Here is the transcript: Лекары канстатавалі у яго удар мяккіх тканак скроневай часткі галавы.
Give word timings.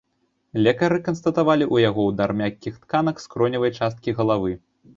Лекары 0.67 0.97
канстатавалі 1.07 1.67
у 1.75 1.83
яго 1.83 2.07
удар 2.13 2.35
мяккіх 2.41 2.81
тканак 2.89 3.23
скроневай 3.27 3.71
часткі 3.79 4.19
галавы. 4.23 4.51